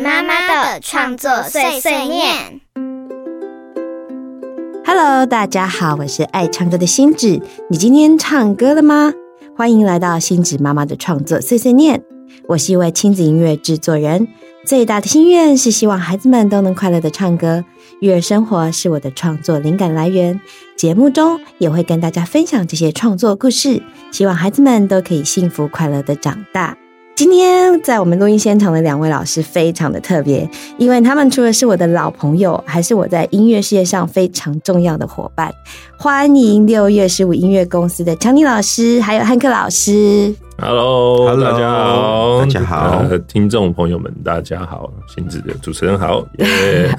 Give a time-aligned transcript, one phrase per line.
[0.00, 2.60] 妈妈的创作碎碎念。
[4.86, 7.38] Hello，大家好，我是爱唱歌的星子。
[7.68, 9.12] 你今天唱歌了吗？
[9.54, 12.02] 欢迎来到星子妈妈的创作碎碎念。
[12.48, 14.26] 我是一位亲子音乐制作人，
[14.64, 17.62] 最大的心愿是希望孩子们都能快乐的唱歌。
[18.00, 20.40] 育儿生活是我的创作灵感来源，
[20.76, 26.78] 节目中也会跟大家分享这些创作故事，希望孩子们都可以幸福快乐的长大。
[27.16, 35.52] 今天在我们录音现场的两位老师非常的特别，因为他们除了是我的老朋友，还是我在音乐事业上非常重要的伙伴。
[35.98, 40.34] 欢迎六月十五音乐公司的强尼老师，还有汉克老师。
[40.58, 46.90] Hello，, Hello，大家好，大家好呃听众朋友们，大家好，星子的主持人好， 耶、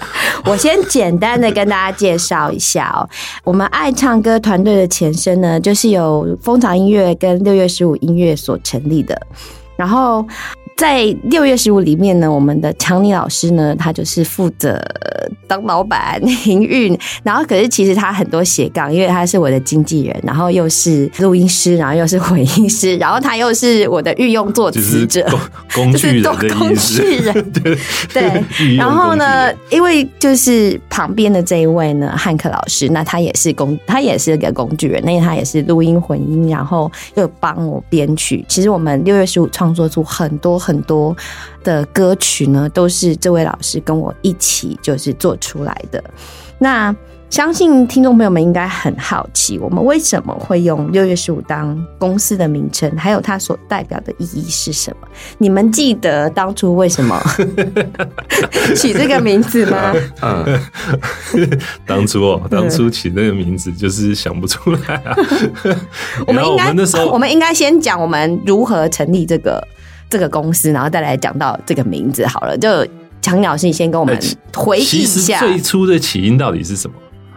[0.46, 3.10] 我先简单的跟大家介绍一下哦，
[3.44, 9.20] 我们爱唱歌团队的前身呢，就是由蜂巢音乐跟六月十五音乐所成立的。
[9.76, 10.26] 然后
[10.77, 14.82] 在六月十五里面呢，我们的强尼老师呢，他就是负责
[15.48, 25.26] 当老板、营运，然后可是其实他很多斜杠，因为他是我的经纪人，然后又是录音师，然后又是混音师，然后他又是我的御用作就是词者，
[25.73, 26.23] 工工具人。
[26.23, 27.51] 的就是工，具人。
[27.51, 27.77] 对
[28.13, 38.43] 对，然后呢因为就是旁边的这一位呢，汉克老师，那他也是工，他也是个工具人，那他也是录音混音，然后又帮我编曲。
[38.48, 41.16] 其实我们六月十五创作出很多很多
[41.63, 46.04] 的歌曲呢，都是这位老师跟我一起就是做出来的。
[46.59, 46.95] 那
[47.29, 55.07] 相信听众朋友们应该很好奇，我们为什么会用六月十五当公司的名称，还有它所代表的意义是什么？
[55.37, 57.17] 你们记得当初为什么
[58.76, 59.93] 取这个名字吗？
[60.21, 60.59] 嗯，
[61.87, 65.16] 当初哦，当初起那个名字就是想不出来啊。
[66.25, 69.66] 我 我们应该们那时候我们应该先讲我们如何成立这个
[70.11, 72.55] 这个公司，然后再来讲到这个名字好了。
[72.55, 72.85] 就
[73.22, 74.16] 强老师，你先跟我们
[74.53, 75.39] 回忆一下。
[75.39, 76.95] 最初的起因到底是什么？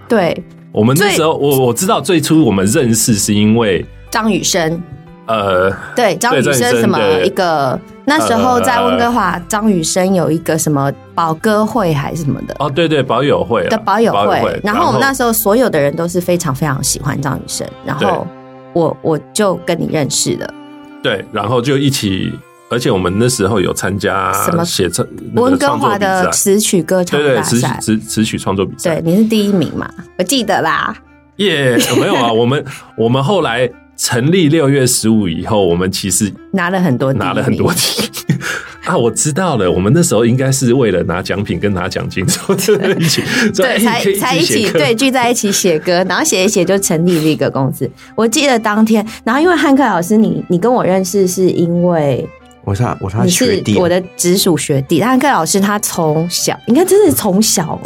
[0.08, 4.82] 对，我们那最时候，我我知道最初我们认识是因为张雨生，
[5.26, 12.54] 呃，对张雨生什么一个那时候在温哥华，张雨生有一个什么保歌会还是什么的。
[12.58, 18.26] 哦，对对，保友会啊的保友会，然后我们那时时候所有的人都是非常非常喜欢张雨生，然后
[18.72, 20.54] 我我就跟你认识了。
[21.02, 22.32] 对，然后就一起，
[22.74, 29.88] 而且我们那时候有参加什么写唱温哥华的，词曲歌唱对对，词曲词词曲创作比赛对，，你是第一名嘛？
[30.18, 30.92] 我记得啦。
[31.36, 32.64] 耶没有啊， 我们
[32.96, 38.02] 我们后来成立六月十五以后，我们其实拿了很多拿了很多题
[38.84, 43.22] 啊，我知道了，我们那时候应该是为了拿奖品跟拿奖金， 所以一起
[43.56, 47.90] 对，才才一起对聚在一起写歌，然后写一写就成立了一个公司。
[48.14, 52.28] 我记得当天，然后因为汉克老师你你跟我认识是因为
[52.64, 57.80] 我是我是他你是学弟，我的直属学弟，汉克老师他从小应该真的是从小哦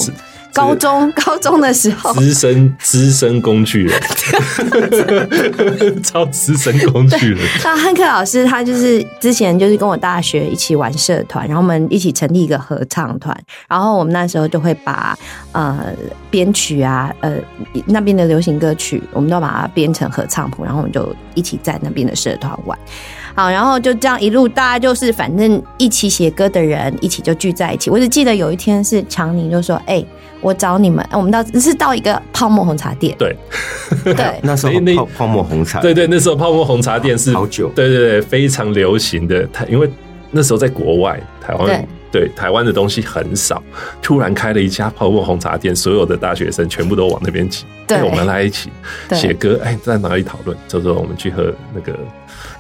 [0.51, 2.13] 高中高中的时候。
[2.15, 4.01] 资深资深工具人，
[6.03, 13.37] 超资深工具人，那汉克老师他就是之前就是跟我大学一起玩社团，然后我们一起成立一个合唱团，
[13.69, 15.17] 然后我们那时候就会把
[15.53, 15.93] 呃
[16.31, 17.37] 编曲啊呃
[17.87, 22.77] 那边的流行歌曲，我们都把它编成合唱谱，然后我们就一起在那边的社团玩。
[23.39, 27.89] 好，然后就这样一路，大家就是反正一起写歌的人，一起就聚在一起。
[27.89, 30.05] 我只记得有一天是强尼就说：“哎、
[30.41, 33.37] 我找你们。”我们到是到一个泡沫红茶店，对
[34.03, 39.47] 对，那时候那那泡泡沫红茶，对对，那时候泡沫红茶店是好久对对对，非常流行的。
[39.53, 39.89] 台因为
[40.33, 43.63] 那时候在国外，台湾对对台湾的东西很少，
[44.03, 47.65] 突然开了一家泡沫红茶店，所有的大学生全部都往那边挤。
[47.87, 48.69] 对哎我们来一起
[49.09, 50.59] 对写歌，哎，在哪里讨论？
[50.67, 51.97] 就说我们去喝那个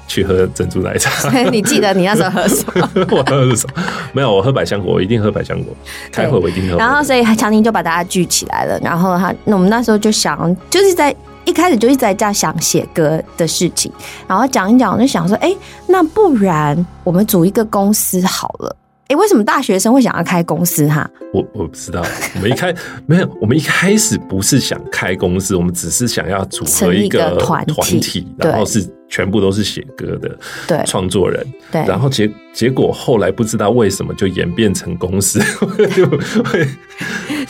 [0.09, 1.31] 去喝珍珠奶茶。
[1.53, 2.91] 你记得你那时候喝什么？
[3.13, 3.83] 我喝的是什么？
[4.13, 5.73] 没有，我喝百香果，我一定喝百香果。
[6.11, 6.77] 开会我一定喝。
[6.77, 13.93] 然后所以强尼就把大家聚起来了，然后他那我们那时候就想，就是在一开始就一直在这样想写歌的事情，
[14.27, 15.55] 然后讲一讲，我就想说，哎，
[15.87, 18.75] 那不然我们组一个公司好了。
[19.09, 21.09] 哎，为什么大学生会想要开公司哈？
[21.33, 22.03] 我我不知道，
[22.35, 22.75] 我们一开
[23.07, 30.83] 没有，我们一开始不是想开公司，我们只是想要组合一个成立一个团体然后是全部都是写歌的对。
[30.87, 31.85] 创作人，对。
[31.87, 35.41] 然后结结果后来不知道为什么就演变成公司，
[35.95, 36.07] 就
[36.45, 36.67] 会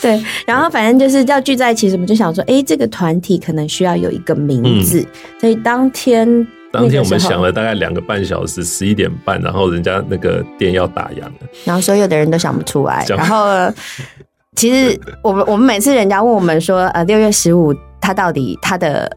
[0.01, 5.05] 对，然后反正就是要聚在一起，我们就想说，哎，这个团体可能需要有一个名字，
[5.39, 11.31] 所以当天嗯当天我们想了大概两个半小时，十一点半，然后人家那个店要打烊了，
[11.65, 13.05] 然后所有的人都想不出来。
[13.09, 13.73] 然后呃
[14.55, 19.09] 其实我们我们每次人家问我们说，呃，六月十五他到底他的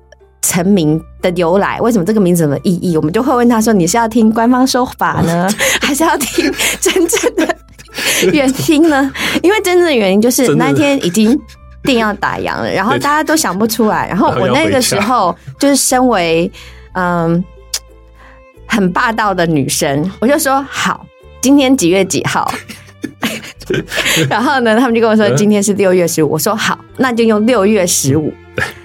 [0.42, 5.48] 成名的由来，为什么这个名字有什么意义，我们就会问他说，你是要听官方说法呢，
[5.80, 7.56] 还是要听真正的
[8.32, 9.12] 原因呢？
[9.42, 11.38] 因为真正的原因就是那天已经
[11.84, 16.50] 定要打烊了，然后大家都想不出来，然后我那个时候就是身为
[16.94, 17.42] 嗯
[18.66, 21.06] 很霸道的女生，我就说好，
[21.40, 22.52] 今天几月几号？
[24.28, 28.32] 然后呢，他们就跟我说嗯今天是六月十五，我说好，那就用六月十五。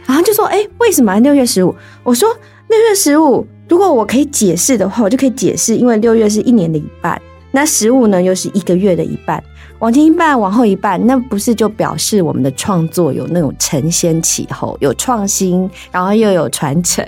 [0.06, 1.76] 然后就说哎，为什么六月十五？
[2.04, 2.30] 我说
[2.70, 7.22] 六月十五，如果我可以解释的话，我就可以解释，因为六月是一年的一半，
[7.52, 9.44] 那十五呢又是一个月的一半，
[9.80, 17.06] 往前一半，往后一半，那不是就表示我们的创作有那种承先启后，有创新，然后又有传承，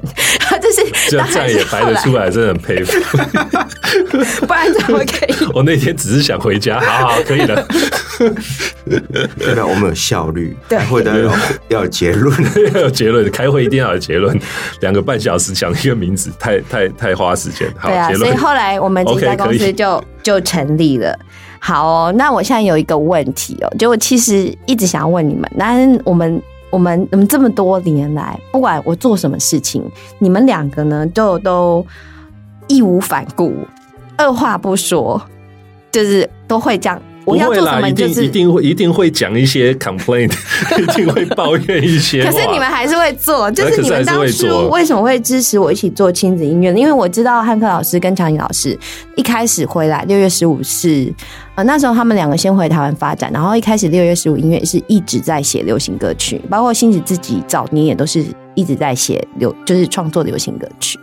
[0.75, 2.91] 这是这当然样这样也排得出来，真的很佩服。
[4.45, 5.33] 不然怎么可以？
[5.53, 7.67] 我那天只是想回家，好好可以了。
[9.39, 11.31] 代表我们有效率，对开会的要
[11.69, 12.35] 要有结论。
[12.73, 14.37] 要有结论，开会一定要有结论。
[14.81, 17.67] 两个半小时讲一个名字，太太太花时间。
[17.77, 21.17] 好，对啊，所以后来我们这家公司就就成立了。
[21.61, 29.83] 好哦，那我现在有一个问题哦，就我其实一直想要问你们，那我们我们我们这么多年来，不管我做什么事情，
[30.19, 31.85] 你们两个呢，就都
[32.67, 33.53] 义无反顾，
[34.17, 35.21] 二话不说，
[35.91, 37.01] 就是都会这样。
[37.25, 40.31] 我不会啦，要做什么一定就是一定会一定会讲一些 complaint，
[40.81, 42.23] 一定会抱怨一些。
[42.23, 46.79] 可是你们还是会做，就是你们当初为什么会支持我一起做亲子音乐呢？
[46.79, 48.75] 因为我知道汉克老师跟强颖老师
[49.15, 51.13] 一开始回来，六月十五是
[51.59, 58.23] 呃那时候他们两个先回台湾发展，然后一开始六月十五音乐是一直在写流行歌曲，包括星子自己早年也都是
[58.55, 60.97] 一直在写流，就是创作流行歌曲，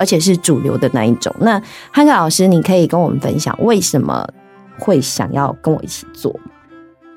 [0.00, 1.32] 而且是主流的那一种。
[1.38, 1.62] 那
[1.92, 4.26] 汉克老师，你可以跟我们分享为什么
[4.76, 6.34] 会想要跟我一起做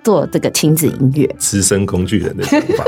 [0.04, 1.36] 做这个亲子音乐？
[1.40, 2.84] 资深工具人的想法，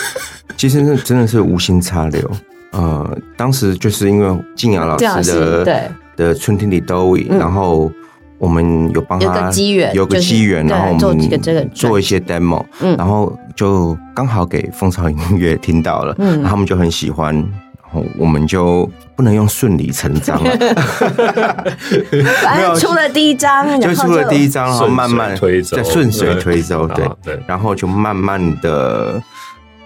[0.56, 2.30] 其实那真的是无心插柳。
[2.70, 7.92] 呃，当时就是因为静雅老师师的对的春天里都雨，嗯然后
[8.42, 12.96] 我们有帮有他个机缘有个机缘，然后我做几个这个们做一些 demo，嗯。
[12.96, 16.32] 然后就刚好给蜂巢音乐听到了，嗯。
[16.40, 20.50] 然后他们就很喜欢，然后我们就不能用顺理成章了，
[22.42, 25.76] 反正出了第一章，就出了第一章，然后慢慢推走。
[25.76, 27.08] 再顺水推舟， 对。
[27.22, 27.40] 对。
[27.46, 29.22] 然后就慢慢的，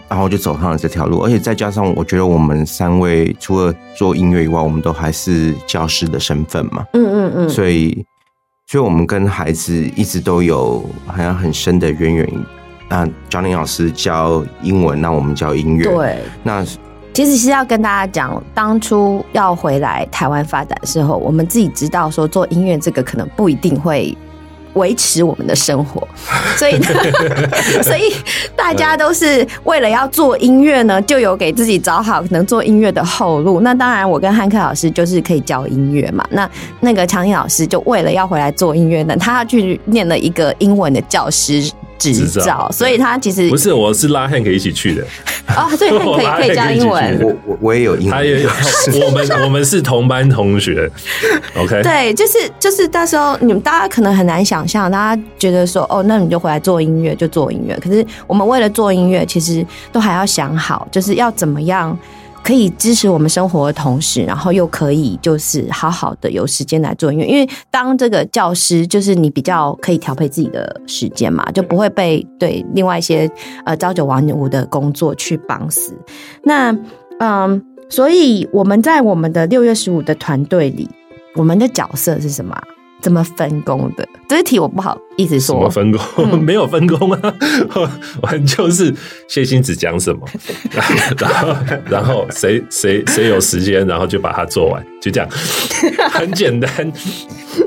[0.08, 8.02] 然后就走上了这条路，而且再加上我觉得我们三位除了做音乐以外，我们都还是教师的身份嘛，嗯嗯嗯，所以，
[8.68, 12.28] 所以我们跟孩子一直都有好像很深的渊源。
[12.88, 16.18] 那 Johnny 老师教英文，那我们教音乐，，对。
[16.42, 16.64] 那
[17.14, 24.16] 其实是要跟大家讲，当初要回来台湾发展的时候，我们自己知道说做音乐这个可能不一定会
[24.76, 26.06] 维持我们的生活，
[26.56, 26.86] 所以呢
[27.84, 28.14] 所以
[28.54, 33.60] 大家都是为了要做音乐呢，就有给自己找好能做音乐的后路。
[33.60, 36.24] 那当然，我跟汉克老师就是可以教音乐嘛。
[36.30, 36.48] 那
[36.80, 45.02] 那个强毅老师就为了要回来做音乐呢，他去念了一个英文的教师执照，所以他其实不是，我是拉 Hank 一起去的，
[45.56, 47.20] 哦，所以他可以可以教英文。
[47.22, 48.50] 我我我也有英他也有，
[49.06, 50.90] 我们我们是同班同学
[51.56, 57.78] ，OK，对，就是就是到时候你们大家可能很难想象，大家觉得说哦，那你就回来做音乐就做音乐。
[57.82, 61.96] 可是我们为了做音乐，其实都还要想好，就是要怎么样
[62.46, 67.26] 可以支持我们生活的同时，然后又可以就是好好的有时间来做音乐。
[67.26, 73.28] 因为当这个教师，就是你比较可以调配自己的时间嘛，就不会被对另外一些
[73.64, 75.92] 呃朝九晚五的工作去绑死。
[76.44, 76.72] 那
[77.18, 80.88] 嗯，所以我们在我们的六月十五的团队里，
[81.34, 82.62] 我们的角色是什么啊？
[83.06, 84.04] 怎么分工的？
[84.28, 85.54] 这一题我不好意思说。
[85.54, 86.00] 什么分工？
[86.18, 87.34] 嗯 没有分工啊，
[88.20, 88.92] 我就是
[89.28, 90.26] 谢欣子讲什么，
[91.16, 91.56] 然后
[91.88, 95.30] 然后谁谁谁有时间，然后就把它做完，就这样，
[96.10, 96.68] 很简单。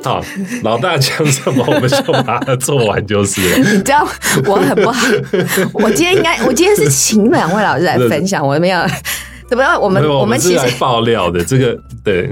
[0.04, 0.22] 好，
[0.62, 3.58] 老大讲什么，我们就把它做完就是了。
[3.60, 4.06] 你知道
[4.46, 5.08] 我很不好，
[5.72, 8.86] 我今天应该，我今天是请两位老师来分享，我没有，
[9.48, 9.82] 怎么样？
[9.82, 12.30] 我们我我们其实是来爆料的，这个对。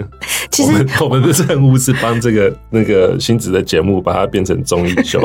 [0.57, 5.21] 其实我们我们的任务是帮这个那个星子的节目把它变成综艺秀，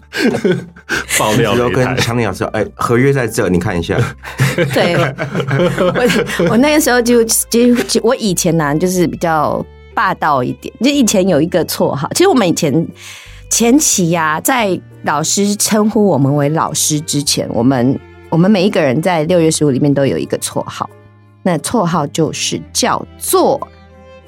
[1.18, 1.96] 爆料然后跟。
[1.96, 3.98] 强尼老师说，哎，合约在这，你看一下。
[4.74, 9.64] 对，我我那个时候就就就我以前呢、就是比较
[9.94, 12.86] 霸道一点，就以前有一个绰号，其实我们以前
[13.48, 20.90] 前期呀、在老师称呼我们为老师之前，我们我们每一个人在六月十五里面都有一个绰号，
[21.42, 23.58] 那绰号就是叫做。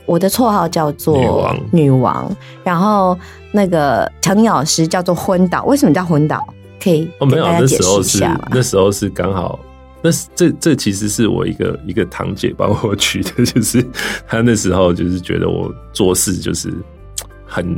[0.09, 3.17] 我的绰号叫做女王女王，然后
[3.53, 6.43] 那个强尼老师叫做昏倒，为什么叫昏倒？
[6.83, 8.49] 可以哦，没有，那时候是一下吗？
[8.51, 9.59] 那时候是刚好，
[10.01, 13.85] 那是这这其实是我一个一个堂姐帮我取的， 就是
[14.27, 16.73] 她那时候就是觉得我做事就是
[17.45, 17.77] 很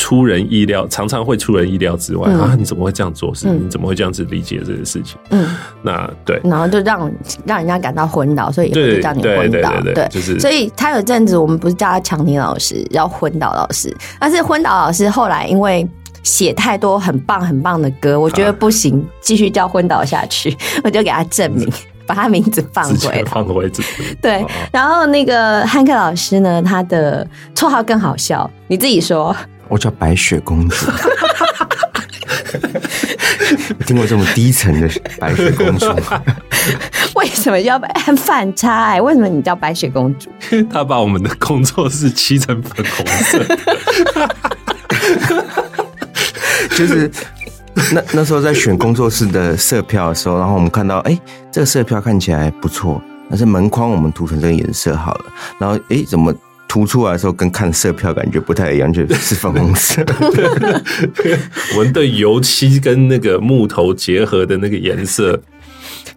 [0.00, 2.56] 出人意料，常常会出人意料之外、嗯啊！
[2.58, 3.46] 你怎么会这样做事？
[3.48, 5.18] 嗯你怎么会这样子理解这个事情？
[5.28, 5.46] 嗯，
[5.82, 7.12] 那对然后就让
[7.44, 15.86] 让人家感到昏倒，所以也会对叫你昏倒，对对，就是所以他有阵子我们不是叫他强尼老师，叫昏倒老师，但是昏倒老师后来因为。
[16.22, 20.54] 写太多很棒很棒的歌，我觉得不行，继续叫昏倒下去，
[20.84, 21.66] 我就给他证明，
[22.06, 23.24] 把他名字放回。
[23.24, 24.14] 放回自己。
[24.20, 29.34] 对哦，然后那个汉克老师呢，他的绰号更好笑，你自己说。
[29.70, 30.86] 我叫白雪公主。
[33.78, 36.22] 我 听过这么低沉的白雪公主吗，
[37.14, 39.00] 为什么要很反差、欸？
[39.00, 40.30] 为什么你叫白雪公主？
[40.70, 43.44] 他把我们的工作室漆成粉红色，
[46.76, 47.10] 就是
[47.92, 51.18] 那那时候在选工作室的色票的时候，然后我们看到，哎、
[51.50, 55.24] 这个色票看起来不错，但是门框我们涂成这个颜色好了，
[55.58, 56.32] 然后哎、诶怎么
[56.70, 60.00] 涂出来的时候跟看色票感觉不太一样，就是粉红色。
[61.74, 65.42] 我们的油漆跟那个木头结合的那个颜色。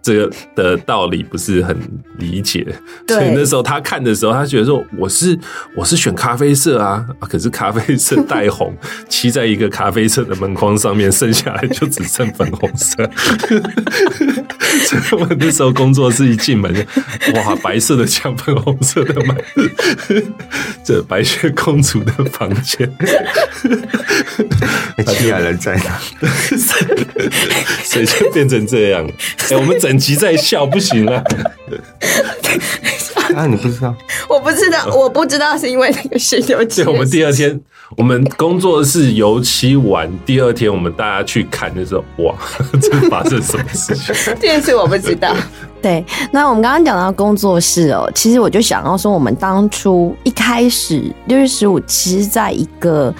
[0.00, 1.74] 这个的道理不是很
[2.18, 2.66] 理解，
[3.08, 5.38] 所以那时候他看的时候，他觉得说我是
[5.74, 8.74] 我是选咖啡色啊，啊可是咖啡色带红，
[9.08, 13.10] 漆在一个咖啡色的门框上面，剩下来就只剩粉红色。
[14.86, 16.86] 所 以我那时候工作室一进门，
[17.34, 19.36] 哇，白色的墙，粉红色的门，
[20.84, 22.90] 这白雪公主的房间。
[24.96, 26.00] 那其他人在哪？
[27.84, 29.08] 所以就变成这样。
[29.50, 31.22] 哎、我们整集在笑，不行啊！
[33.34, 33.94] 啊，你不知道？
[34.28, 37.60] 我不知道，我不知道是因为那个是油漆对，我们第二天，
[37.96, 42.34] 我们工作室油漆完，第二天我们大家去看的时候，哇，
[42.80, 44.14] 这发生什么事情？
[44.40, 45.34] 这件事我不知道。
[45.80, 53.14] 对，那我们刚刚讲到工作室哦，其实我就想要说，我们当初一开始六月十五，其实在一个。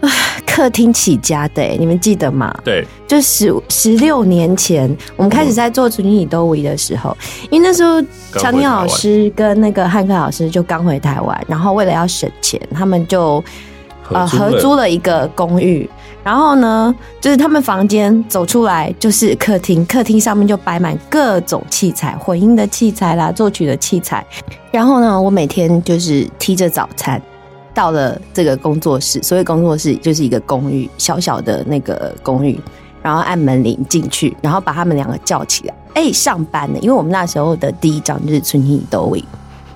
[0.00, 0.10] 唉
[0.46, 2.52] 客厅起家的，你们记得吗？
[2.64, 7.16] 对，就十十六年前，我们开始在做《纯女都维》的时候，
[7.50, 8.02] 因为那时候
[8.32, 13.42] 强尼老师跟那个汉克老师就刚回台湾，然后为了要省钱，他们就
[14.10, 15.88] 呃合租了一个公寓。
[16.24, 24.26] 然后呢，就是他们房间走出来就是客厅，客厅上面就摆满各种器材，混音的器材啦，作曲的器材。
[24.70, 27.22] 然后呢，我每天就是提着早餐。
[27.78, 32.58] 到了这个工作室，所谓工作室就是一个公寓，小小的那个公寓，
[33.00, 36.78] 然后按门铃进去，然后把他们两个叫起来，哎，上班了。
[36.80, 39.20] 因为我们那时候的第一张就是《春天都位》，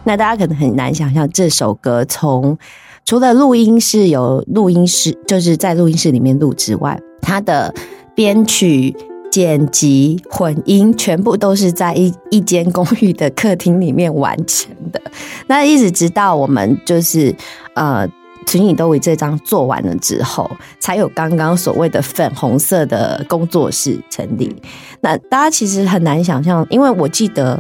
[0.03, 2.59] 那大家可能很难想象这首歌从
[3.05, 7.73] 除了录音室有录音室，就是在录音室里面录之外，它的
[8.17, 8.97] 编曲。
[9.33, 15.01] 剪辑、混音全部都是在一一间公寓的客厅里面完成的。
[15.47, 17.35] 那一直直到我们就是
[17.75, 18.07] 呃
[18.47, 24.55] 《群影都为》这张做完了之后，才有刚刚所谓的粉红色的工作室成立。
[25.01, 27.59] 那大家其实很难想象，因为我记得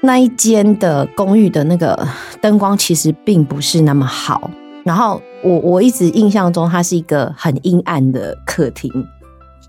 [0.00, 2.08] 那一间的公寓的那个
[2.40, 4.50] 灯光其实并不是那么好。
[4.82, 8.90] 然后我我一直印象中它是一个很阴暗的客厅。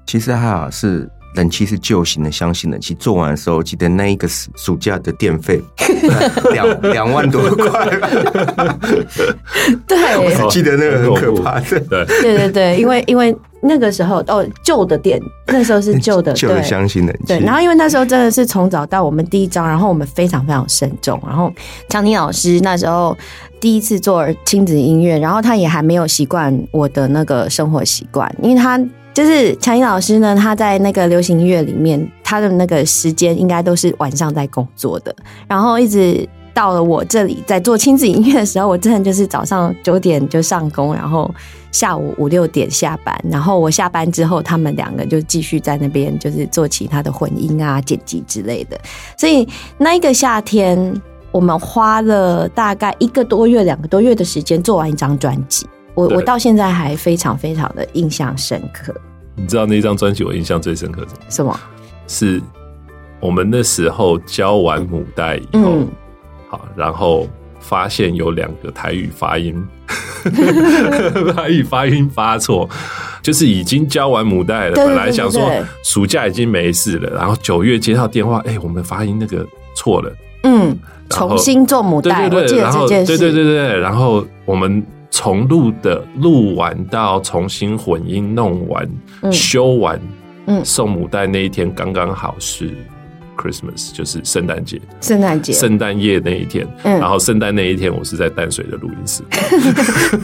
[0.05, 1.09] 其实还好是。
[1.37, 5.61] 冷气是旧型的箱型冷气，做完的时候，记得那一个暑假的电费
[6.51, 7.87] 两两万多块。
[9.87, 11.79] 对，我记得那个很可怕的。
[11.87, 17.25] 对对对对，因为因为那个时候哦，旧的电那时候是旧的 旧的箱型冷气。
[17.27, 21.21] 对，然后因为那时候真的是从早到我们第一章，然后我们非常非常慎重。
[21.25, 21.53] 然后
[21.89, 23.15] 强尼老师那时候
[23.59, 28.79] 第一次做亲子音乐，然后他也还没有习惯我的那个生活习惯，因为他。
[29.17, 35.15] 就是强音老师呢，他在那个流行音乐里面，他的那个时间应该都是晚上在工作的，
[35.47, 41.33] 然后一直到了我这里在做亲子音乐的时候，我真的就是早上九点就上工，然后
[41.71, 48.79] 下午五六点下班，然后我下班之后，他们两个就继续在那边就是做其他的混音啊、剪辑之类的。
[49.17, 49.47] 所以
[49.79, 55.65] 那一个夏天，我们花了大概一个多月、两个多月的时间做完一张专辑。
[55.95, 58.93] 我我到现在还非常非常的印象深刻。
[59.37, 61.21] 你知道那张专辑我印象最深刻什么？
[61.29, 61.59] 什么？
[62.07, 62.41] 是
[63.19, 65.87] 我们那时候教完母带以后，嗯
[66.49, 67.27] 好，然后
[67.59, 69.55] 发现有两个台语发音，
[71.35, 72.69] 台语发音发错，
[73.21, 75.49] 就是已经教完母带了，本来想说
[75.83, 80.11] 暑假已经没事了，然后九月接到电话，哎、我们发音那个错了，
[80.43, 80.77] 嗯，
[81.09, 83.17] 重新做母带，对对对，我记得然后这件事。
[83.17, 88.87] 对对对对，然后我们重录的录完到重新混音弄完、
[89.21, 89.31] 嗯。
[89.31, 89.99] 修完，
[90.45, 90.63] 嗯。
[90.63, 92.75] 送母带那一天刚刚好是
[93.37, 96.99] Christmas，就是圣诞节，圣诞节，圣诞夜那一天，嗯。
[96.99, 99.23] 然后圣诞那一天我是在淡水的录音室，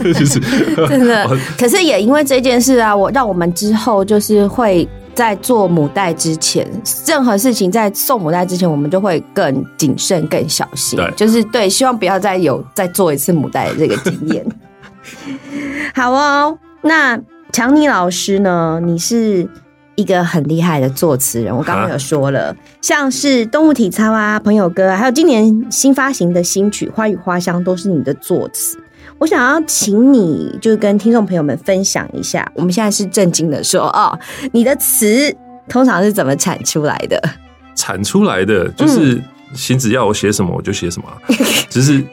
[0.12, 0.40] 就是
[0.88, 1.28] 真的。
[1.58, 6.68] 可是也因为这件事啊，我让我们之后就是会在做母带之前，
[7.06, 10.96] 任何事情在送母带之前，我们就会更谨慎、更小心。
[10.96, 11.08] 对。
[11.16, 14.44] 就是对，希望不要再有再做一次母带的这个经验。
[15.94, 17.18] 好哦，那
[17.52, 18.80] 强尼老师呢？
[18.84, 19.48] 你是
[19.94, 28.76] 一个很厉害的作词人，我刚刚有说了，像是动物体操啊、朋友歌啊，还有今年新发行的新曲《花语花香》，都是你的作词。
[29.18, 34.18] 我想要请你，就是跟听众朋友们分享一下，我们现在是正经的说哦，
[34.52, 35.32] 你的词
[35.68, 37.22] 通常是怎么产出来的？
[37.76, 39.22] 产出来的就是
[39.54, 41.16] 星子要我写什么我就写什么啊，
[41.70, 42.04] 只是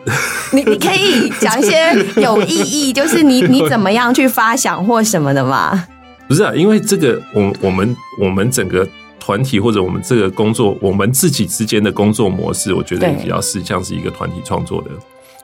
[0.51, 5.85] 你你可以讲一些有意义，就是你 你怎么样去发想或什么的嘛？
[6.27, 8.87] 不是啊，因为这个我我们我们整个
[9.19, 14.89] 团体或者我们这个工作，我们自己之间的工作模式，我觉得对比较是像是一个团体创作的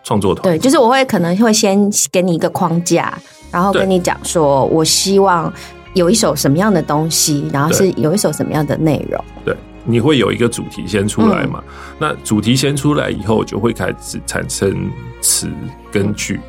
[0.04, 1.78] 创作团对，就是我会可能会先
[2.12, 3.18] 给你一个框架，
[3.52, 5.52] 然后跟你讲说，我希望
[5.94, 9.22] 有一首什么样的东西，然后是有一首什么样的内容。
[9.44, 9.54] 对，
[9.90, 11.64] 你会有一个主题先出来嘛？
[11.98, 14.92] 那主题先出来以后，就会开始产生
[15.22, 15.50] 词
[15.90, 16.40] 跟句。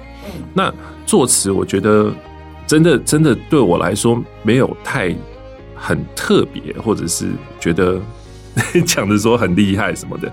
[0.52, 0.74] 那
[1.06, 2.12] 作词，我觉得
[2.66, 5.14] 真的真的对我来说没有太
[5.76, 7.30] 很特别，或者是
[7.60, 8.00] 觉得
[8.84, 10.30] 讲的说很厉害什么的，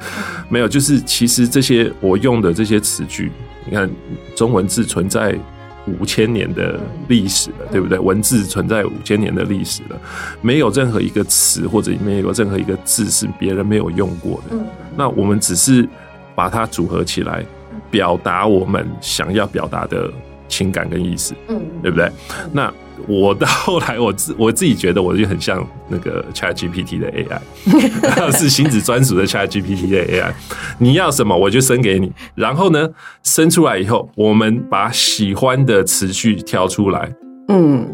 [0.50, 0.68] 没有。
[0.68, 3.32] 就是其实这些我用的这些词句，
[3.66, 3.88] 你看
[4.36, 5.38] 中文字存在。
[5.88, 8.00] 五千年的历史了，对不对？
[8.00, 10.00] 文字存在五千年的历史了，
[10.42, 14.56] 没有任何一个词或者没有任何一个字是别人没有用过的。
[14.96, 15.88] 那我们只是
[16.34, 17.46] 把它组合起来，
[17.92, 20.12] 表达我们想要表达的
[20.48, 22.10] 情感跟意思，嗯，对不对？
[22.52, 22.74] 那
[23.08, 30.34] 我到后来，我自我自己觉得，我就很像那个 Chat GPT 的 AI， 是星子专属的 Chat GPT 的 AI。
[30.78, 32.12] 你要什么，我就生给你。
[32.36, 32.90] 然后呢，
[33.24, 37.12] 生出来以后，我们把喜欢的词句挑出来，
[37.50, 37.88] 嗯，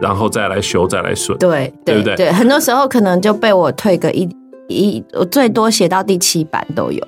[0.00, 1.38] 然后再来修，再来顺。
[1.38, 4.28] 对对不对对，很多时候可能就被我退个一
[4.68, 7.02] 一，我最多写到第七版都有。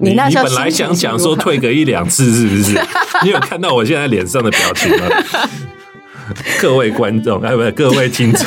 [0.00, 2.78] 你那时候本来想讲说退个一两次，是不是？
[3.24, 5.06] 你有看到我现在脸上的表情吗？
[6.60, 8.46] 各位观众，哎，不是各位听众，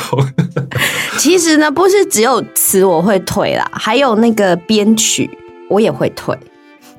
[1.18, 5.28] 其实呢，不是只有词我会退啦，还有那个编曲
[5.68, 6.36] 我也会退。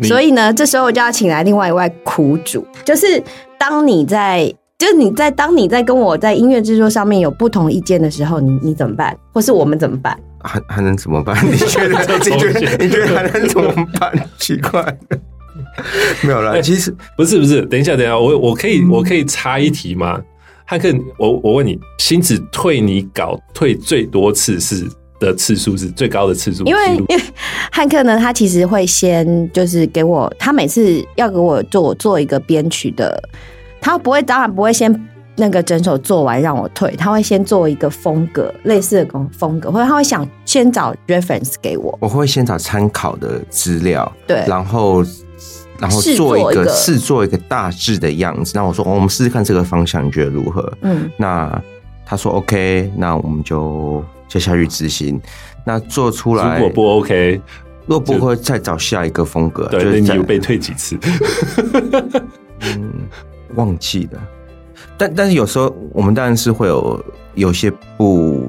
[0.02, 3.22] 所以呢，这时候我就要请来另外一位苦主，就是
[3.60, 9.16] 当你在，就是你在当你在跟我在音乐制作上面有不同意见的时候，你你怎么办？
[9.32, 10.18] 或是我们怎么办？
[10.42, 11.38] 还还能怎么办？
[11.46, 12.18] 你觉得？
[12.18, 12.84] 你觉得？
[12.84, 14.12] 你觉得还能怎么办？
[14.40, 14.84] 奇怪，
[16.22, 16.54] 没有啦。
[16.54, 20.20] 哎其实不是不是，等一下等一下，我我可以我可以插一题吗？
[20.66, 24.88] 汉克，我我问你，星子退你稿退最多次是
[25.20, 27.24] 的次数是最高的次数，因为因为
[27.72, 33.22] 汉克呢，他其实会先就是给我，他每次要给我做做一个编曲的，
[33.80, 44.44] 他不会当然不会先那个整首做完让我退，他会先做一个风格类似的风风格，或者他会想先找 reference 给我，我会先找参考的资料，对。
[44.48, 45.04] 然后
[45.84, 48.54] 然后做一个试做一个大致的样子。
[48.56, 50.72] 那我说，哦我们试试看这个方向，你觉得如何？
[50.82, 51.62] 嗯，那
[52.06, 55.22] 他说 OK，那我们就就下去执行。
[55.66, 57.42] 那做出来，如果不 OK，
[57.86, 60.98] 如果不会再找下一个风格，对，就是你有被退几次？
[62.76, 62.92] 嗯
[63.56, 64.22] 忘记了。
[64.98, 67.04] 但但是有时候我们当然是会有
[67.36, 68.48] 有些不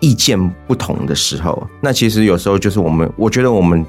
[0.00, 3.84] 意见不同的时候，那其实有时候就是我们，我觉得我们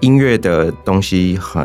[0.00, 1.62] 音乐的东西很，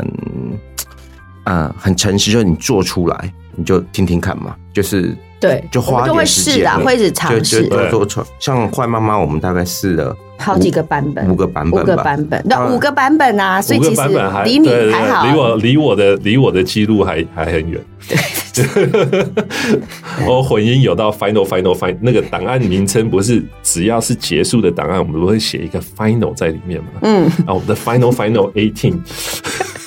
[1.43, 14.01] 啊、很诚实，就是你做出来你就听听看嘛，就是对，就花点时间会一直尝就就试对做做像坏妈妈，我们大概试了好几个版本，五个版本五个版本，那，五个版本啊，所以五其实
[14.43, 17.81] 离你还好，离我离我的离我的记录还还很远。
[20.27, 26.87] 我混音有到 final final final 那个档案名称不是只要是结束的档案，我们都会写一个 final 在里面嘛？
[27.03, 28.95] 嗯，啊，我们的 final final eighteen，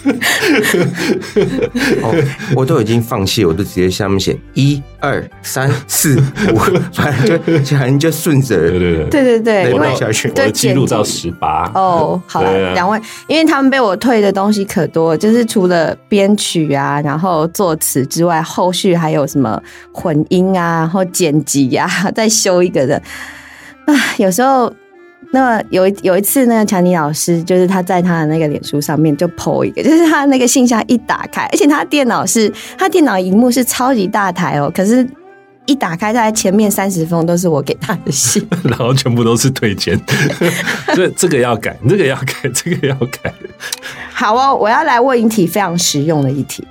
[2.02, 2.14] 哦，
[2.54, 6.16] 我都已经放弃，我都直接下面写一二三四
[6.52, 6.58] 五，
[6.92, 11.70] 反正就反正就顺着对对对，对对对，因为下去我记录到十八。
[11.74, 19.60] 哦，好啊了，两位，因为他们被我退的东西可多，就是除了编曲啊，然后作词之外，后续还有什么
[19.92, 23.02] 混音啊，然后剪辑啊，再修一个的
[23.86, 24.72] 啊，有时候。
[25.36, 35.06] 那有一有一次呢，强尼老师就是他在他的那个脸书上面就 PO 一个，就是他那个信箱一打开，而且他电脑是他电脑荧幕是超级大台哦，可是
[35.66, 38.48] 一打开，大概前面三十封都是我给他的信。
[38.64, 40.00] 然后全部都是推荐，
[40.96, 43.30] 这这个要改，这个要改，这个要改。
[44.10, 46.66] 好哦，我要来问一题非常实用的一题，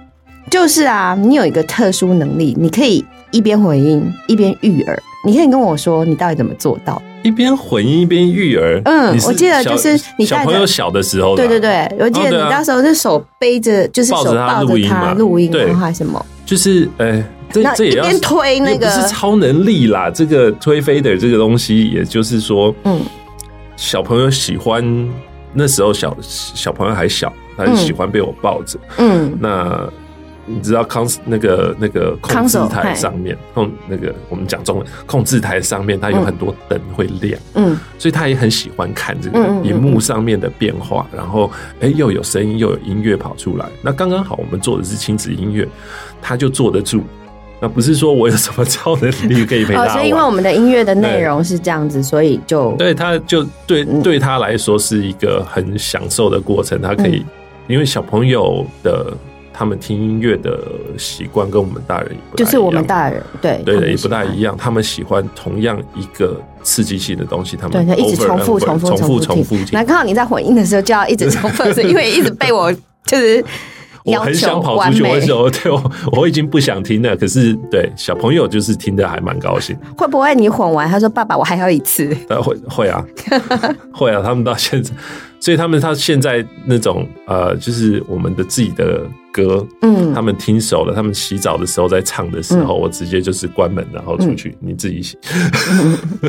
[0.49, 7.01] 就是啊，你有一个特殊能力，你可以一边回应一边育儿，你可以跟我说你到底怎么做到？
[7.23, 16.23] 一边混音一边育儿，嗯我记得就是你小朋友小的时候对对对，我记得你那时候是手背着，就是手抱着他录音嘛录音，对然后还什么？
[16.45, 23.01] 就是呃，这那这也要推那个不是超能力啦，这个推飞的这个东西，也就是说，嗯
[23.75, 25.09] 小朋友喜欢
[25.51, 28.77] 那时候小小朋友还小，他就喜欢被我抱着。
[28.99, 29.89] 嗯那
[30.45, 43.65] 你知道康那个那个控制台上面控那个我们讲中文控制台上面，它有很多灯会亮，嗯所以他也很喜欢看这个荧幕上面的变化，然后哎、又有声音又有音乐跑出来。
[43.81, 45.67] 那刚刚好，我们做的是亲子音乐，
[46.21, 47.01] 他就坐得住。
[47.61, 56.79] 那不是说我有什么超能力可以陪他所以因为我们的音乐的内容是这样子，所以就对他就对嗯对他来说是一个很享受的过程。
[56.81, 57.25] 他可以，嗯
[57.67, 59.11] 因为小朋友的
[59.57, 60.59] 他们听音乐的
[60.97, 64.57] 习惯跟我们大人也不太就是我们大人对对的，也不大一样。
[64.57, 69.81] 他们喜欢同样一个刺激性的东西，他们一直重复重复重复重复听那。
[69.85, 72.69] 刚好你在混音的时候就要一直重复，是因为 一直被我
[73.05, 73.41] 就是
[74.03, 75.01] 我很想跑出去，
[75.63, 79.75] 对我我已经不想听了，可是对小朋友就是听的还蛮高兴。
[79.97, 82.15] 会不会你混完，他说爸爸我还要一次？
[82.27, 83.03] 呃，会会啊，
[83.93, 84.91] 会啊，他们到现在，
[85.39, 95.17] 所以他们他现在那种呃，就是我们的自己的歌，嗯他们听熟了，他们洗澡的时候在唱的时候，我直接就是关门，然后出去，你自己洗。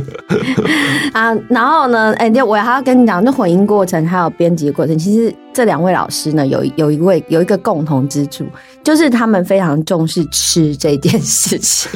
[1.14, 8.44] 啊，然后呢，哎、对，我还要跟你讲，那混音过程还有编辑过程，其实这两位老师呢，有有一位有一个共同之处，
[8.82, 11.90] 就是他们非常重视吃这件事情。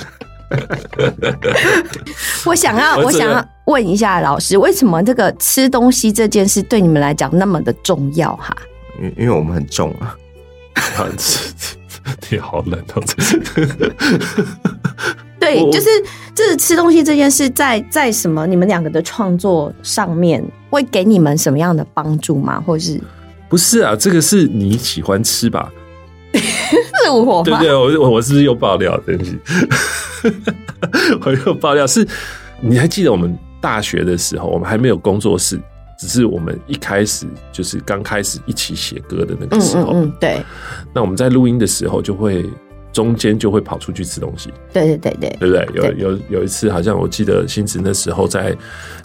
[2.44, 8.56] 我想要，我想要问一下老师，为什么这个吃东西这件事对你们来讲那么的重要哈？
[9.00, 10.16] 因因为我们很重啊，
[10.96, 11.06] 啊，
[12.28, 13.02] 你好冷哦！
[15.38, 15.88] 对，我就是
[16.34, 22.60] 这吃东西这件事在，在什么你们两个的创作上面会给你们什么样的帮助吗？
[22.60, 23.00] 或是
[23.48, 25.72] 不是啊，这个是你喜欢吃吧？
[26.70, 27.42] 是我吗？
[27.44, 29.38] 对对，我我我是不是又爆料对不起？
[31.24, 32.06] 我又爆料是，
[32.60, 35.60] 你还记得我们大学的时候，我们还没有工作室，
[35.98, 39.92] 只是我们一开始就是刚开始一起写歌的那个嗯时候。
[39.92, 40.42] 嗯嗯，对
[40.92, 42.44] 那我们在录音的时候，就会
[42.92, 45.36] 中间就会跑出去吃东西，对对对对。
[45.40, 45.66] 对不对？
[45.66, 48.54] 对有有有一次，好像我记得星子那时候在，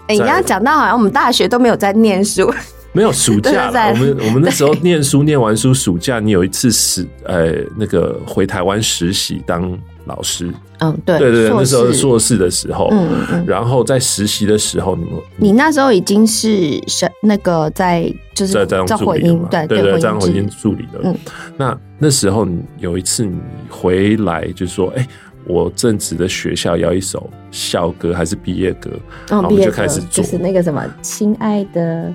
[0.07, 2.51] 哎、你在刚刚讲到好像我们大学都没有在念书，
[2.95, 13.25] 没有暑假我对们 我们那时候念书，念完书，暑假你有一次实呃那个回台湾实习当老师，嗯，对对对对，那时候士硕士的时候，嗯嗯。
[13.33, 21.01] 嗯，然后在实习的时候，你们你那时候已经是是那个在就是在助理了嘛，混音对对对，这样混混音助理了。
[21.03, 21.15] 嗯。
[21.57, 23.37] 那那时候你有一次你
[23.69, 25.07] 回来就说，哎、
[25.45, 28.91] 我正职的学校要一首校歌还是毕业歌，
[29.27, 30.23] 然嗯，后我们就开始做。
[30.23, 30.29] 就。
[30.29, 32.13] 是那个什么，亲爱的，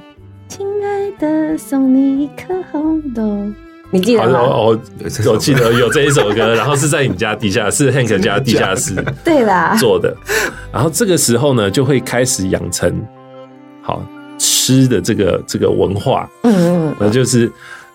[1.21, 3.47] 的，送你一颗红豆，
[3.91, 5.33] 你记得哦，有这首歌。
[5.33, 10.17] 我记得有这一首歌， 然后是在你家地下室，Hank 家地下室 对啦，做的。
[10.73, 12.93] 然后这个时候呢，就会开始养成
[13.83, 14.03] 好
[14.39, 16.95] 吃的这个这个文化，嗯嗯。
[16.99, 17.51] 那就是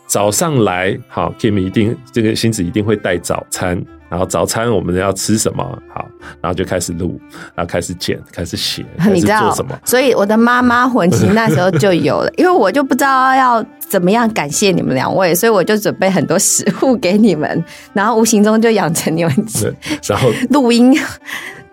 [0.06, 3.84] 早上来，好，Kim 一定这个星子一定会带早餐，
[4.16, 5.62] 然后早餐我们要吃什么？
[5.94, 6.08] 好，
[6.40, 7.20] 然后就开始录，
[7.54, 19.76] 然后开始剪，开始写， 你知道做什么？，所以我的妈妈魂其实那时候就有了， 因为我就不知道要怎么样感谢你们两位，所以我就准备很多食物给你们，然后无形中就养成你们吃，
[20.08, 20.98] 然后 录音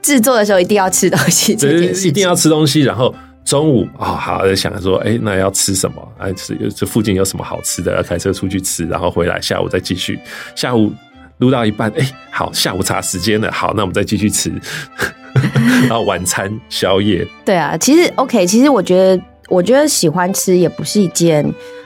[0.02, 1.52] 制作的时候一定要吃东西。
[1.52, 6.02] 一定要吃东西，然后中午啊、好在想说，哎，那要吃什么？
[6.18, 7.94] 哎，吃这附近有什么好吃的？
[7.94, 10.18] 要开车出去吃，然后回来下午再继续。
[10.56, 10.92] 下午
[11.42, 14.52] 录到一半，哎，好，下午茶时间了，好，那我们再继续吃。
[15.88, 21.44] 然后晚餐、宵夜，对啊，其实 OK，其实我觉得，我觉得喜欢吃也不是一件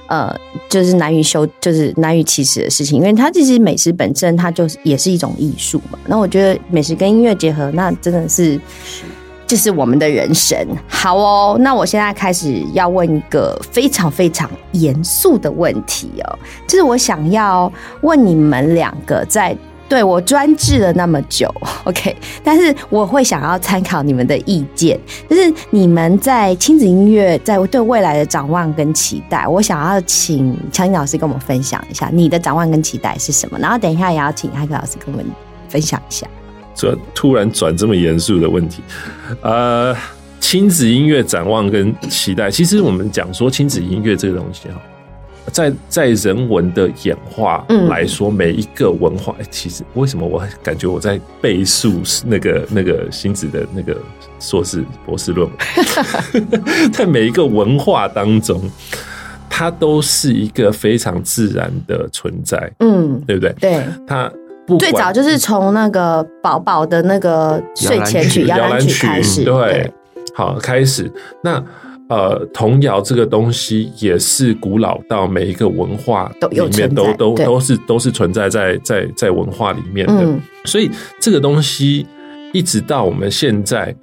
[0.09, 0.37] 呃，
[0.69, 5.99] 就是难于修，就是难于启齿的事情，因为它其实美食本身它就是也是一种艺术嘛。
[6.07, 8.61] 那我觉得美食跟音乐结合，那真的是
[9.47, 10.59] 就是我们的人生。
[10.89, 19.57] 好哦，那我现在开始要问一个非常非常严肃的问题哦，就是我想要问你们两个在。
[19.89, 21.49] 对我专制了那么久，
[21.87, 24.99] OK，但是我会想要参考你们的意见，
[25.31, 35.25] 就是你们在亲子音乐在对未来的展望跟期待，我想要请强英老师跟我们分享一下你的展望跟期待是什么，然后等一下也要请艾克老师跟我们
[35.69, 36.27] 分享一下。
[36.77, 38.83] 转突然转这么严肃的问题，
[39.41, 39.97] 呃，
[40.39, 44.81] 亲子音乐展望跟期待，其实我们讲说亲子音乐这个东西哈，
[45.51, 53.97] 在在人文的演化嗯来说，每一个文化，哎其实为什么我感觉我在背述那个那个星子的那个
[54.39, 56.47] 硕士博士论文，
[56.93, 58.61] 在每一个文化当中，
[59.49, 63.55] 它都是一个非常自然的存在，嗯，对不对？
[63.59, 63.85] 对。
[64.07, 64.31] 它
[64.79, 69.93] 最早就是从那个宝宝的那个睡前曲、摇篮曲开始，对，
[70.35, 71.11] 好开始。
[71.43, 71.63] 那
[72.09, 80.15] 呃，童谣这个东西也是古老到每一个文化里面都都都是都是存在在在在文化里面的。
[80.15, 82.07] 嗯所以这个东西
[82.53, 83.95] 一直到我们现在，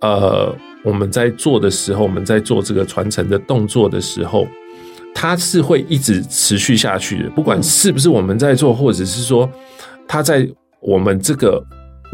[0.00, 4.46] 呃，我们在做的时候，我们在做这个传承的动作的时候，
[5.14, 7.30] 它是会一直持续下去的。
[7.30, 9.48] 不管是不是我们在做，或者是说
[10.10, 10.44] 它在
[10.80, 11.64] 我们这个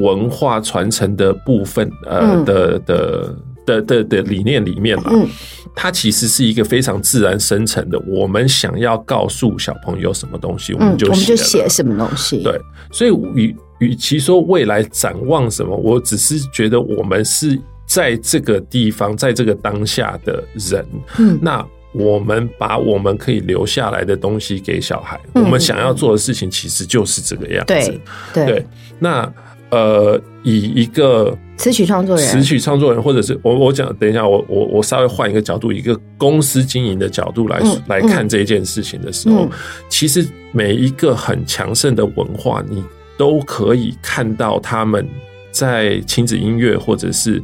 [0.00, 5.26] 文化传承的部分，呃嗯的的的的的理念里面嘛，嗯
[5.74, 7.98] 它其实是一个非常自然生成的。
[8.06, 12.42] 我们想要告诉小朋友什么东西，我们嗯，就我们就写什么东西？
[12.42, 12.60] 对，
[12.92, 20.84] 所以与与其说未来展望什么，我只是觉得我们是在这个地方，在这个当下的人，
[21.18, 21.66] 嗯那
[21.98, 25.42] 我们把我们可以留下来的东西给小孩，嗯。
[25.42, 28.00] 我们想要做的事情其实就是这个样子。
[28.34, 28.64] 对
[28.98, 29.32] 那
[29.70, 32.24] 呃，以一个词曲创作人。
[32.24, 39.50] 词曲创作人，或者是我我讲，等一下，我我我稍微换一个角度，一个公司经营的角度来、嗯来看这件事情的时候，嗯。
[39.88, 42.84] 其实每一个很强盛的文化，你
[43.18, 45.04] 都可以看到他们
[45.50, 47.42] 在亲子音乐或者是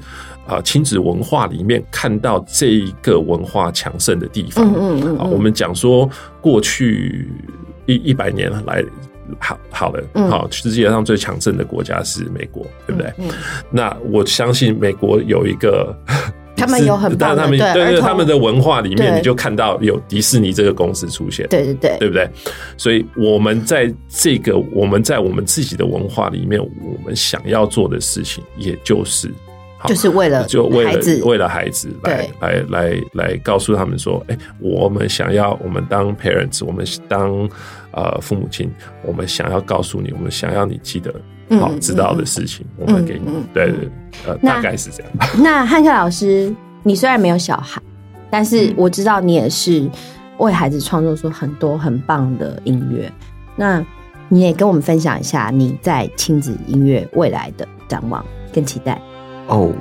[0.53, 4.65] 啊、呃亲子文化里面看到这一个文化强盛的地方。
[4.67, 6.09] 嗯嗯嗯啊，嗯我们讲说
[6.41, 7.29] 过去
[7.87, 8.85] 一一百年来。
[9.41, 13.11] 好好了，嗯好，世界上最强盛的国家是美国，对不对？
[13.19, 13.29] 嗯
[13.71, 15.97] 那我相信美国有一个，
[16.55, 22.29] 他们有很棒的但他们对对他们的文化里面，你就看到有迪士尼这个公司出现，对对对对不对？
[22.77, 29.35] 所以我们在这个我们在我们自己的文化里面，我们想要做的事情，也就是好
[29.87, 37.49] 就是为了就为孩子了为了孩子来来来来告诉他们说，哎，我们想要我们当 parents，我们当
[37.93, 38.71] 呃父母亲，
[39.05, 41.15] 我们想要告诉你，我们想要你记得
[41.49, 43.89] 嗯好知道的事情，我们给你对对，
[44.27, 45.13] 呃，大概是这样。
[45.43, 47.81] 那汉克老师，你虽然没有小孩，
[48.31, 49.89] 但是嗯我知道你也是
[50.39, 53.11] 为孩子创作出很多很棒的音乐。
[53.57, 53.85] 那
[54.29, 58.99] 你也跟我们分享一下你在亲子音乐未来的展望跟期待。
[59.49, 59.73] 哦，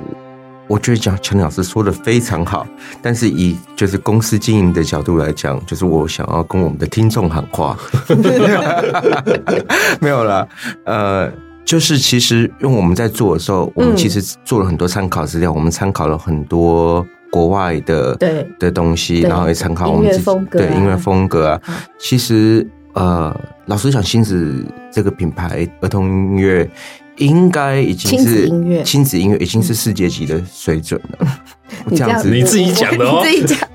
[0.68, 2.66] 我觉得讲陈老师说的非常好，
[3.00, 7.76] 但是以就是公司经营的角度来讲，就是我想要跟我们的听众喊话，
[10.00, 10.46] 没有啦，
[10.84, 11.32] 呃。
[11.64, 21.74] 就是其实因为我们在做的时候，我们嗯其实做了很多参考资料，我们参考了很多国外的对的东西，然后也参考我们自己音乐风格啊对音乐风格啊嗯。
[22.00, 23.34] 其实呃，
[23.66, 26.68] 老实讲，亲子这个品牌儿童音乐
[27.24, 31.28] 应该已经亲子是音乐亲子音乐已经是世界级的水准了。
[31.90, 33.68] 这样子，你自己讲的哦你自己讲，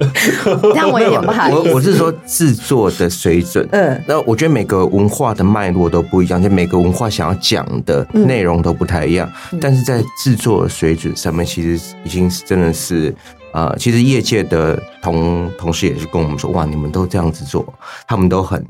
[0.61, 1.57] 这样我有点不好意思。
[1.57, 3.67] 我我是说制作的水准。
[3.71, 9.27] 嗯那我觉得每个文化的脉络都不一样，就每个文化想要讲的嗯内容都不太一样。
[9.59, 13.13] 但是在制作的水准上面，其实已经是真的是，
[13.51, 17.73] 呃，其实业界的同同事也是跟我们说，哇，你们都这样子做，
[18.07, 18.63] 他们都很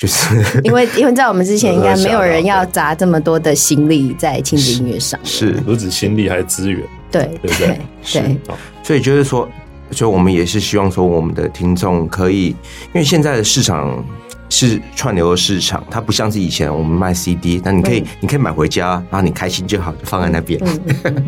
[0.00, 0.34] 就是
[0.64, 5.20] 因为因为在我们之前， 应该没有人要砸这么多的心力在亲子音乐上。
[5.22, 6.82] 是，不止心力，还是资源，
[7.12, 7.78] 对对不对？
[8.10, 8.36] 对，
[8.82, 9.46] 所以就是说，
[9.90, 14.02] 所以我们也是希望说，我们的听众可以，因为现在的市场
[14.48, 20.58] 是串流的市场，它不像是以前我们卖 CD，那你可以、嗯你可以买回家，然后你开心就好，就放在那边。
[20.64, 21.24] 嗯嗯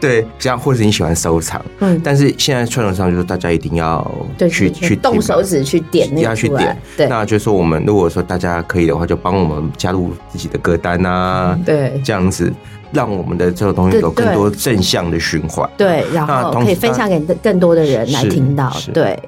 [0.00, 6.76] 对，这样或者你喜欢收藏，嗯，但是现在传统上就是大家一定要对，去去动手指去点那个要去点。
[6.96, 12.52] 对那就是说，我们如果说大家可以的话，就帮我们加入自己的歌单啊，对这样子
[12.92, 15.68] 让我们的这个东西有更多正向的循环。
[15.76, 18.72] 对，然后可以分享给更多的人来听到。
[18.92, 19.18] 对，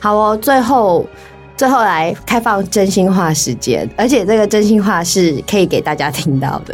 [0.00, 1.06] 好哦，最后。
[1.56, 6.72] 最后来开放真心话时间，而且这个真心话是可以给大家听到的。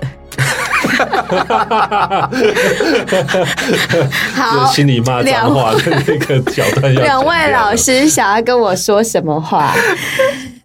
[4.34, 9.72] 好就，心里骂脏话的那个桥段要两位老师想要跟我说什么话？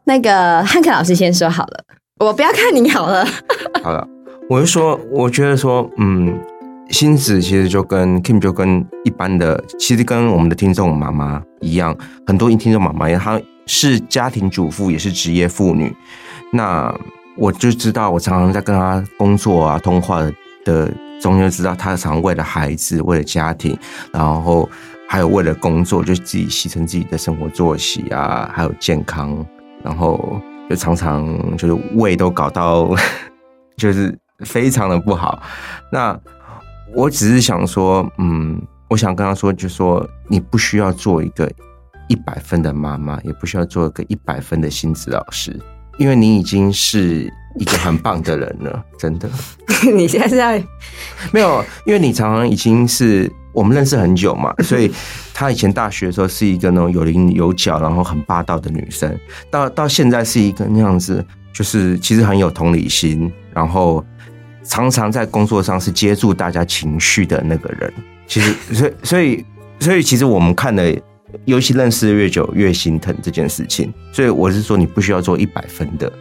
[0.05, 1.83] 那个汉克老师先说好了，
[2.19, 3.25] 我不要看你好了。
[3.83, 4.07] 好了，
[4.49, 6.35] 我就说，我觉得说，嗯，
[6.89, 15.95] 星子其实就跟 Kim 就跟一般的，其实跟我们的听众妈妈一样，很多听众妈妈她是家庭主妇，也是职业妇女。
[16.51, 16.91] 那
[17.37, 20.33] 我就知道，我常常在跟她工作啊、通话的
[20.65, 23.77] 的中间，知道他常为了孩子、为了家庭，
[24.11, 24.69] 然后
[25.07, 29.45] 还有为了工作，就自己牺牲自己的生活作息啊，还有健康，
[29.83, 32.89] 然后就常常就是胃都搞到
[33.75, 35.41] 就是非常的不好。
[35.91, 36.17] 那
[36.93, 41.51] 我只是想说，嗯，我想跟他说，就说你不需要做一个
[42.07, 45.59] 一百分的妈妈，也不需要做一个一百分的心子老师，
[45.99, 49.29] 因为你已经是一个很棒的人了，真的。
[49.93, 50.63] 你现在是在
[51.31, 54.91] 没有，因为你常常已经是我们认识很久嘛， 所以
[55.33, 59.15] 她以前大学的时候是一个那种有棱有角，然后很霸道的女生，
[59.51, 64.03] 到到现在是一个那样子，就是其实很有同理心，然后
[64.63, 67.93] 常常在工作上是接住大家情绪的那个人。
[68.27, 69.45] 其实，所以所以
[69.79, 70.95] 所以，其实我们看的，
[71.45, 73.93] 尤其认识的越久越心疼这件事情。
[74.11, 76.11] 所以我是说，你不需要做一百分的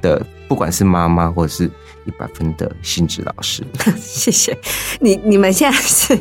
[0.00, 1.64] 的，不管是妈妈或者是
[2.04, 3.62] 一百分的心智老师。
[3.98, 4.56] 谢谢
[5.00, 6.18] 你，你们现在是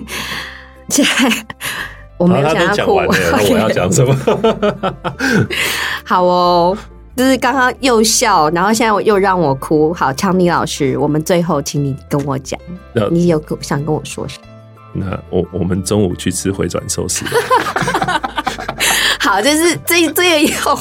[0.89, 1.45] 现在
[2.17, 4.15] 我没有讲想要哭，完了，我要讲什么？
[6.03, 6.77] 好哦，
[7.15, 9.93] 就是刚刚又笑，然后现在又让我哭。
[9.93, 12.59] 好，昌妮老师，我们最后请你跟我讲，
[13.11, 14.47] 你有跟想跟我说什么？
[14.93, 18.21] 那我我们中午去吃回转寿司吧。
[19.25, 20.77] 好，就是这这个以后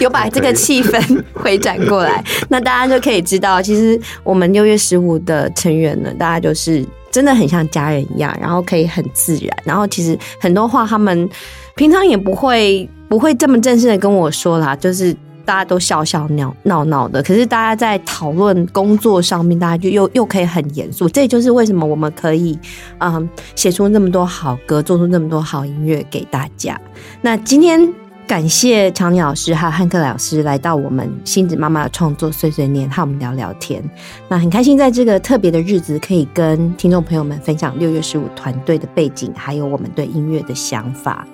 [0.00, 11.28] 有把这个气氛回转过来， 那大家就可以知道，其实我们六月十五的成员呢，大家就是真的很像家人一样，然后可以很自然，然后其实很多话他们
[11.76, 15.14] 平常也不会不会这么正式的跟我说啦，就是。
[15.44, 21.08] 大家都笑笑闹闹闹的，可是大家在讨论工作上面，大家就又又可以很严肃。
[21.08, 22.58] 这就是为什么我们可以，
[22.98, 26.80] 嗯，写出那么多好歌，做出那么多好音乐给大家。
[27.20, 27.92] 那今天
[28.26, 33.82] 感谢常妮老师还有汉克老师来到我们星子妈妈的创作碎碎念，和我们聊聊天。
[34.28, 41.26] 那很开心在这个特别的日子，可以跟听众朋友们分享六月十五团队的背景，还有我们对音乐的想法。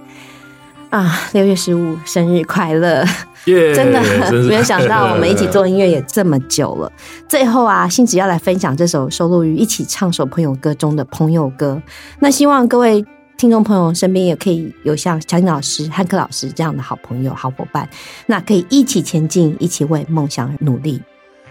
[0.90, 3.04] 啊，六月十五生日快乐！
[3.44, 4.00] 耶 真的
[4.48, 6.90] 没有想到，我们一起做音乐也这么久了。
[7.28, 11.80] 最后啊，星子要来分享这首收录于《一起唱首朋友歌》中的朋友歌。
[12.20, 13.04] 那希望各位
[13.36, 17.88] 听众朋友身边也可以有像小景老师、汉克老师这样的好朋友、好伙伴，
[18.26, 21.00] 那可以一起前进，一起为梦想而努力。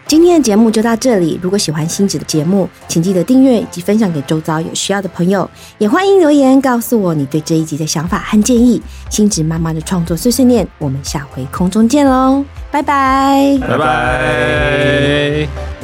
[0.08, 1.38] 今天的节目就到这里。
[1.42, 8.82] 如果喜欢星子的节目，请记得订阅以及分享给周遭有需要的朋友，也欢迎留言告诉我你对这一集的想法和建议。
[9.10, 13.58] 星子妈妈的创作碎碎念，我们下回空中见喽，拜拜。
[13.60, 15.77] 拜拜。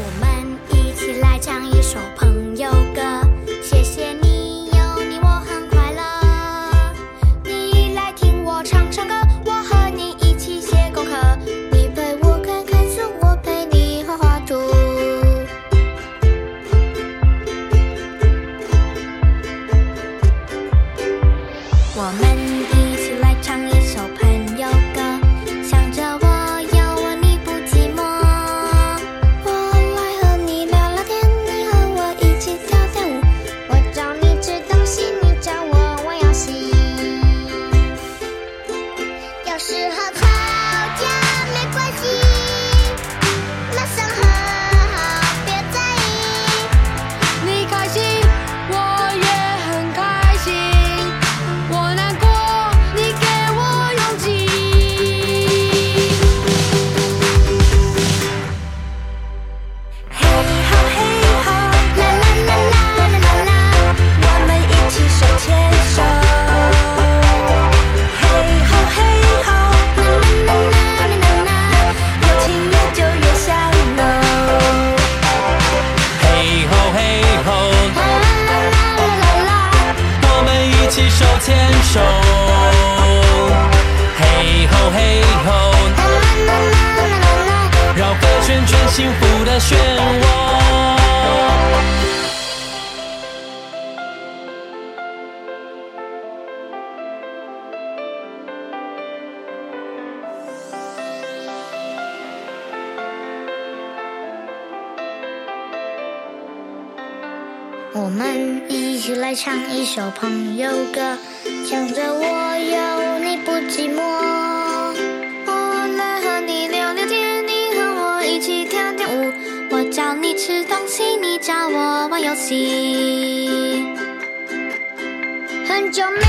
[125.73, 126.21] 很久没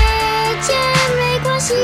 [0.59, 0.75] 见
[1.15, 1.75] 没关系，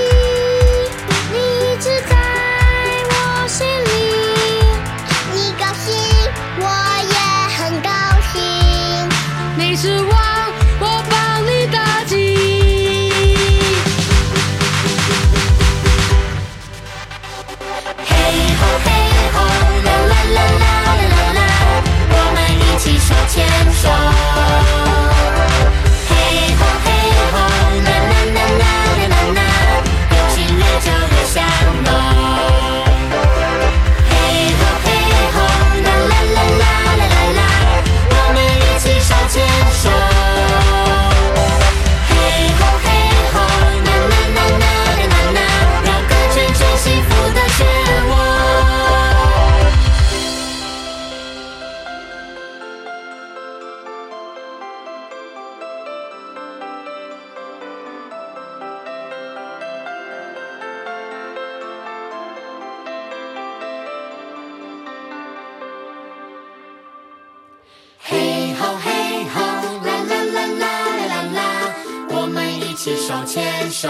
[72.84, 73.88] 起手牵手。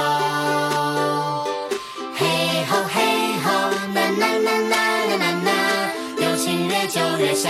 [2.13, 2.99] 嘿吼嘿
[3.41, 3.49] 吼，
[3.95, 4.75] 啦啦啦啦
[5.07, 5.49] 啦啦啦，
[6.17, 7.49] 有情越久越香